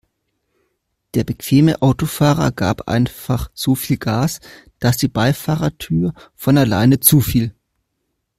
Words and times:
Der 1.13 1.23
bequeme 1.23 1.79
Autofahrer 1.83 2.51
gab 2.51 2.87
einfach 2.87 3.51
so 3.53 3.75
viel 3.75 3.97
Gas, 3.97 4.39
dass 4.79 4.97
die 4.97 5.07
Beifahrertür 5.07 6.15
von 6.33 6.57
alleine 6.57 6.99
zufiel. 7.01 7.53